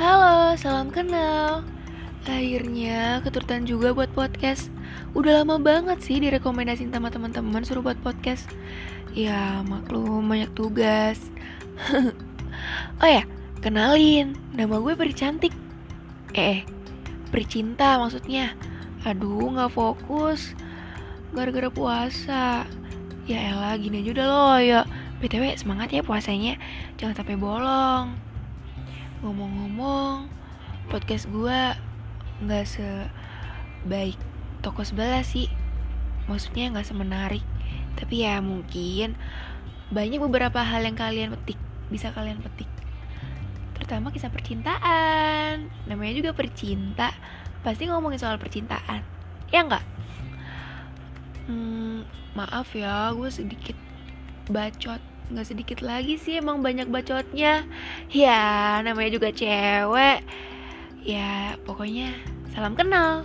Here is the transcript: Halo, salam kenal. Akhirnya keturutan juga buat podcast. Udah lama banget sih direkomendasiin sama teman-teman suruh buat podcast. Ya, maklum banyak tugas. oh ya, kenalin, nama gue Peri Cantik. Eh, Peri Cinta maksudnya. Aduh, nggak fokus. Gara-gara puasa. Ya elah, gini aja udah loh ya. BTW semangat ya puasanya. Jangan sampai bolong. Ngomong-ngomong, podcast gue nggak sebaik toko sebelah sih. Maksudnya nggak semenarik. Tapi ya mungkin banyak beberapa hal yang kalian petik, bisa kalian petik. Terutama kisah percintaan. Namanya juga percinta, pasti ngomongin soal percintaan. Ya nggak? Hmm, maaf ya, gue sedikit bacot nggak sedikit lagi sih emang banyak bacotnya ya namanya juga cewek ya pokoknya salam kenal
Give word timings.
Halo, 0.00 0.56
salam 0.56 0.88
kenal. 0.88 1.60
Akhirnya 2.24 3.20
keturutan 3.20 3.68
juga 3.68 3.92
buat 3.92 4.08
podcast. 4.16 4.72
Udah 5.12 5.44
lama 5.44 5.60
banget 5.60 6.00
sih 6.00 6.16
direkomendasiin 6.16 6.88
sama 6.88 7.12
teman-teman 7.12 7.60
suruh 7.68 7.84
buat 7.84 8.00
podcast. 8.00 8.48
Ya, 9.12 9.60
maklum 9.68 10.24
banyak 10.24 10.56
tugas. 10.56 11.20
oh 13.04 13.10
ya, 13.12 13.28
kenalin, 13.60 14.40
nama 14.56 14.80
gue 14.80 14.96
Peri 14.96 15.12
Cantik. 15.12 15.52
Eh, 16.32 16.64
Peri 17.28 17.44
Cinta 17.44 18.00
maksudnya. 18.00 18.56
Aduh, 19.04 19.52
nggak 19.52 19.76
fokus. 19.76 20.56
Gara-gara 21.36 21.68
puasa. 21.68 22.64
Ya 23.28 23.52
elah, 23.52 23.76
gini 23.76 24.00
aja 24.00 24.16
udah 24.16 24.26
loh 24.32 24.58
ya. 24.64 24.80
BTW 25.20 25.60
semangat 25.60 25.92
ya 25.92 26.00
puasanya. 26.00 26.56
Jangan 26.96 27.20
sampai 27.20 27.36
bolong. 27.36 28.30
Ngomong-ngomong, 29.20 29.59
podcast 30.90 31.30
gue 31.30 31.60
nggak 32.42 32.66
sebaik 32.66 34.18
toko 34.58 34.82
sebelah 34.82 35.22
sih. 35.22 35.46
Maksudnya 36.26 36.74
nggak 36.74 36.90
semenarik. 36.90 37.46
Tapi 37.94 38.26
ya 38.26 38.42
mungkin 38.42 39.14
banyak 39.94 40.18
beberapa 40.18 40.58
hal 40.66 40.82
yang 40.82 40.98
kalian 40.98 41.30
petik, 41.38 41.58
bisa 41.94 42.10
kalian 42.10 42.42
petik. 42.42 42.66
Terutama 43.78 44.10
kisah 44.10 44.34
percintaan. 44.34 45.70
Namanya 45.86 46.14
juga 46.18 46.30
percinta, 46.34 47.14
pasti 47.62 47.86
ngomongin 47.86 48.18
soal 48.18 48.42
percintaan. 48.42 49.06
Ya 49.54 49.62
nggak? 49.62 49.84
Hmm, 51.46 52.02
maaf 52.34 52.74
ya, 52.74 53.14
gue 53.14 53.30
sedikit 53.30 53.78
bacot 54.50 54.98
nggak 55.30 55.46
sedikit 55.46 55.78
lagi 55.78 56.18
sih 56.18 56.42
emang 56.42 56.58
banyak 56.58 56.90
bacotnya 56.90 57.62
ya 58.10 58.82
namanya 58.82 59.14
juga 59.14 59.30
cewek 59.30 60.26
ya 61.04 61.56
pokoknya 61.64 62.12
salam 62.52 62.76
kenal 62.76 63.24